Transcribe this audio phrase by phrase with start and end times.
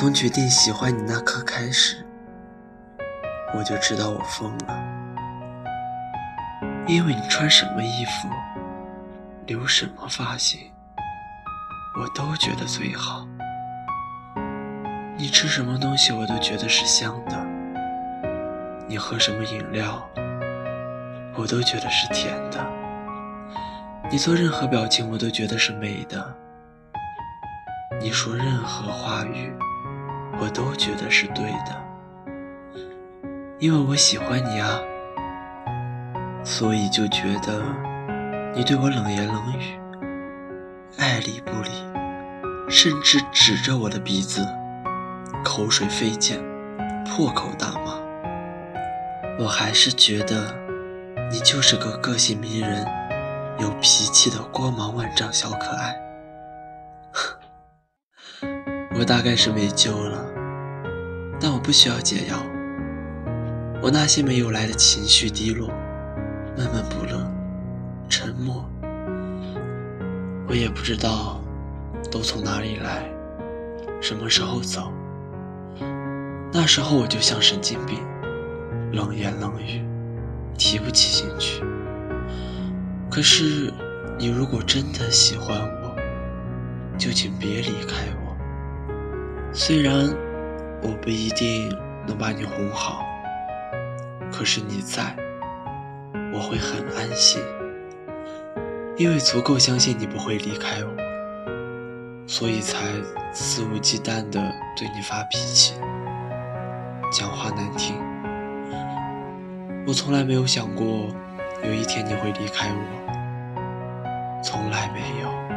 [0.00, 2.02] 从决定喜欢你那刻开始，
[3.54, 4.82] 我就知道我疯了。
[6.86, 8.26] 因为你穿什么衣服，
[9.44, 10.58] 留什么发型，
[12.00, 13.28] 我都觉得最好。
[15.18, 17.36] 你吃什么东西，我都觉得是香的；
[18.88, 20.02] 你喝什么饮料，
[21.36, 22.58] 我都觉得是甜的；
[24.10, 26.24] 你做任何表情，我都觉得是美的；
[28.00, 29.52] 你说任何话语，
[30.38, 31.76] 我都觉得是对的。
[33.58, 34.78] 因为我喜欢你啊，
[36.44, 37.62] 所以就觉得
[38.54, 39.78] 你对我冷言冷语，
[40.98, 41.70] 爱理不理，
[42.70, 44.46] 甚至指着我的鼻子。
[45.44, 46.38] 口水飞溅，
[47.04, 47.98] 破口大骂。
[49.38, 50.54] 我还是觉得
[51.30, 52.86] 你就是个个性迷人、
[53.58, 55.94] 有脾气的光芒万丈小可爱。
[59.00, 60.26] 我大概是没救了，
[61.40, 62.36] 但我不需要解药。
[63.80, 65.70] 我那些没有来的情绪低落、
[66.54, 67.18] 闷闷不乐、
[68.10, 68.62] 沉默，
[70.46, 71.40] 我也不知道
[72.10, 73.10] 都从哪里来，
[74.02, 74.92] 什么时候走。
[76.52, 78.00] 那时候我就像神经病，
[78.92, 79.82] 冷言冷语，
[80.58, 81.64] 提不起兴趣。
[83.10, 83.72] 可是，
[84.18, 85.96] 你如果真的喜欢我，
[86.98, 88.19] 就请别离开我。
[89.52, 90.08] 虽然
[90.80, 93.04] 我不一定能把你哄好，
[94.30, 95.16] 可是你在，
[96.32, 97.42] 我会很安心，
[98.96, 102.78] 因为足够相信你不会离开我，所以才
[103.32, 104.40] 肆无忌惮地
[104.76, 105.74] 对你发脾气。
[107.12, 107.96] 讲话难听，
[109.84, 111.08] 我从来没有想过
[111.64, 115.49] 有一天你会离开我，从来没有。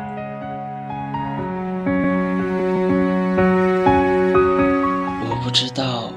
[5.54, 6.12] 不知道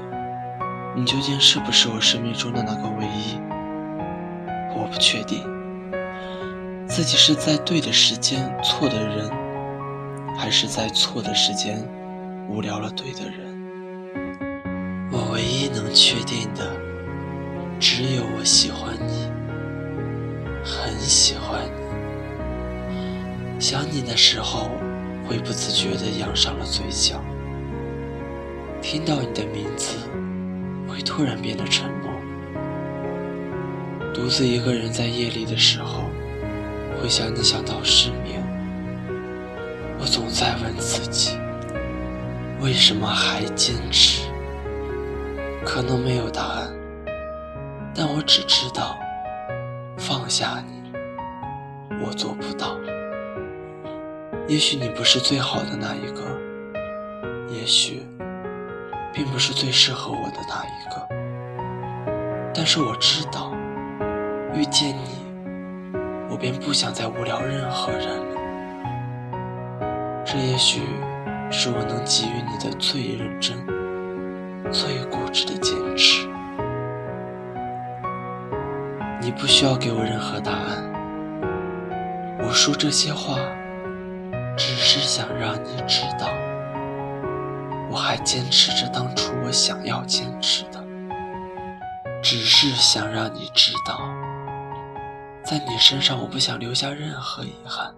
[0.95, 3.37] 你究竟是不是我生命中的那个唯一，
[4.75, 5.43] 我不确定
[6.87, 9.29] 自己是在对的时间错的人，
[10.35, 11.87] 还是在错的时间
[12.49, 13.45] 无聊了对的人。
[15.11, 16.75] 我唯一能确定的，
[17.79, 19.29] 只有我喜欢你，
[20.65, 23.61] 很喜欢你。
[23.61, 24.71] 想你的时候，
[25.29, 27.19] 会不自觉地扬上了嘴角；
[28.89, 29.97] 听到你的名字，
[30.87, 32.09] 会突然变得沉默。
[34.13, 36.03] 独自一个人在夜里的时候，
[36.97, 38.41] 会想你想到失眠。
[39.99, 41.37] 我总在问自己，
[42.61, 44.21] 为什么还坚持？
[45.65, 46.73] 可能没有答案，
[47.93, 48.97] 但我只知道，
[49.97, 50.93] 放下你，
[52.05, 52.77] 我做不到。
[54.47, 56.23] 也许你不是最好的那一个，
[57.53, 58.07] 也许，
[59.17, 61.07] 并不是最适合我的那一个。
[62.53, 63.51] 但是我知道，
[64.53, 65.25] 遇见你，
[66.29, 68.37] 我便不想再无聊任何人了。
[70.23, 70.81] 这也许，
[71.49, 73.57] 是我能给予你的最认真。
[74.69, 76.27] 最固执的坚持，
[79.19, 80.83] 你不需要给我任何答案。
[82.39, 83.37] 我说这些话，
[84.57, 86.27] 只是想让你知道，
[87.89, 90.83] 我还坚持着当初我想要坚持的。
[92.21, 93.99] 只是想让你知道，
[95.43, 97.93] 在你身上我不想留下任何遗憾。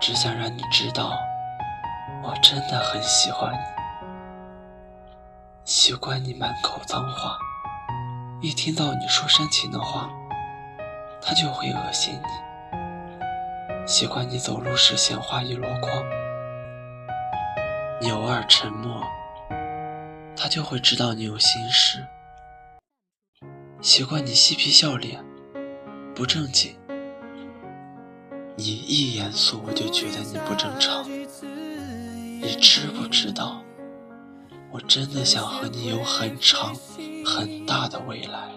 [0.00, 1.12] 只想让你知道，
[2.22, 3.58] 我真的很喜欢你。
[5.64, 7.36] 习惯你满口脏话，
[8.40, 10.10] 一听到你说煽情的话，
[11.20, 13.86] 他就会恶心你。
[13.86, 16.04] 习惯你走路时鲜花一箩筐，
[18.02, 19.00] 你偶尔沉默，
[20.36, 22.04] 他就会知道你有心事。
[23.80, 25.24] 习惯你嬉皮笑脸，
[26.12, 26.76] 不正经，
[28.56, 31.08] 你一严肃我就觉得你不正常。
[31.08, 33.62] 你知不知道？
[34.72, 36.74] 我真的想和你有很长、
[37.24, 38.50] 很大的未来，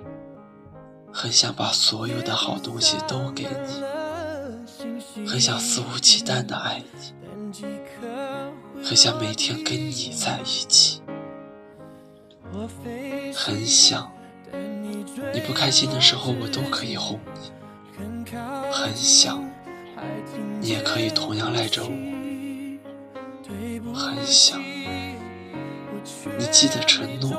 [1.14, 7.15] 很想把所有的好东西都给你，很想肆无忌惮的爱你，
[8.88, 11.02] 很想每天跟你在一起，
[13.34, 14.12] 很想
[15.34, 17.52] 你不开心的时候我都可以哄你，
[18.72, 19.44] 很想
[20.62, 21.90] 你也可以同样赖着我，
[23.92, 24.62] 很想。
[26.38, 27.36] 你记得承诺，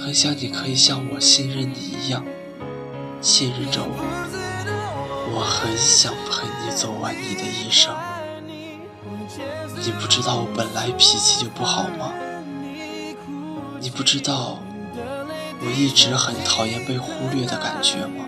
[0.00, 2.24] 很想你可以像我信任你一样
[3.20, 3.94] 信任着我。
[5.32, 7.94] 我很想陪你走完你的一生，
[9.82, 12.12] 你不知道我本来脾气就不好吗？
[13.80, 14.58] 你不知道
[15.62, 18.26] 我一直很讨厌被忽略的感觉吗？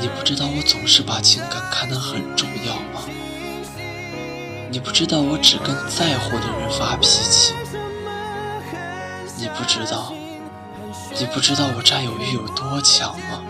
[0.00, 3.02] 你不知道我总是把情感看得很重要吗？
[4.70, 7.54] 你不知道我只跟在乎的人发脾气？
[9.36, 10.14] 你不知道，
[11.18, 13.42] 你不知道我占有欲有多强吗？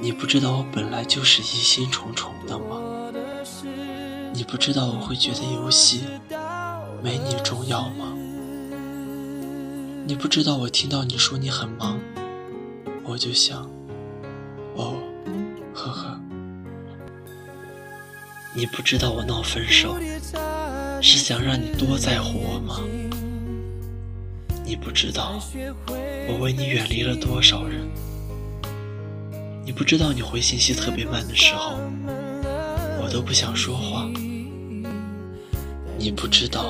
[0.00, 2.76] 你不知道我本来就是疑心重重的吗？
[4.38, 6.02] 你不知道我会觉得游戏
[7.02, 8.16] 没你重要吗？
[10.06, 11.98] 你不知道我听到你说你很忙，
[13.02, 13.68] 我就想，
[14.76, 14.94] 哦，
[15.74, 16.20] 呵呵。
[18.54, 19.96] 你不知道我闹分手
[21.02, 22.78] 是想让你多在乎我吗？
[24.64, 25.42] 你不知道
[26.28, 27.80] 我为你远离了多少人？
[29.64, 31.76] 你不知道你回信息特别慢的时候，
[33.02, 34.08] 我都不想说话。
[36.08, 36.64] 你不知道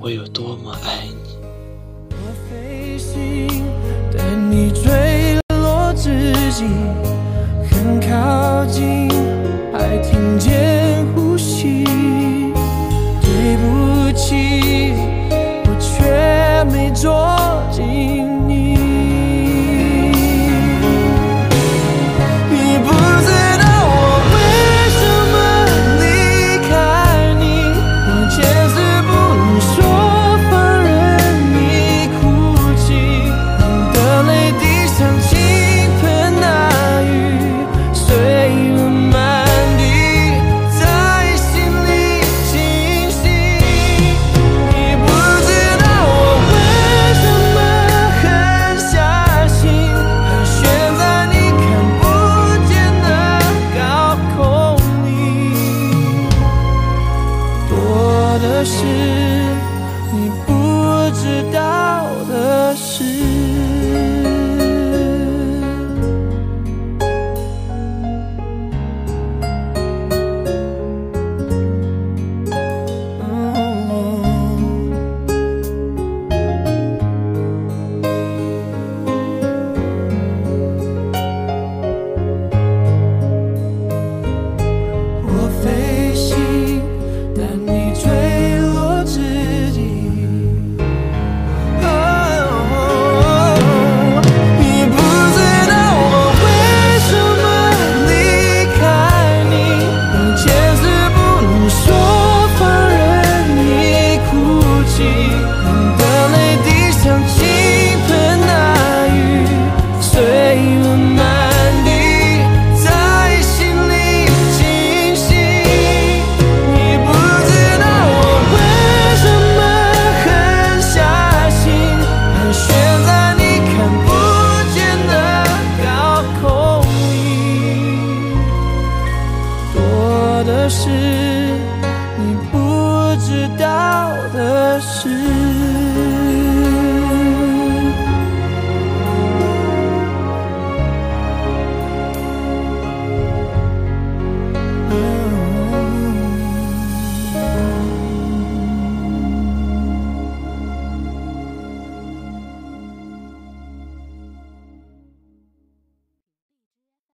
[0.00, 1.36] 我有多么爱你。
[2.10, 2.16] 我
[2.50, 3.46] 飞行，
[4.10, 6.64] 等你坠落之际，
[7.70, 8.43] 很靠
[60.12, 61.63] 你不知道